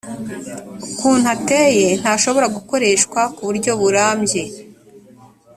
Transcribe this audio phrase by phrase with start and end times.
[0.91, 4.43] ukuntu ateye ntashobora gukoreshwa ku buryo burambye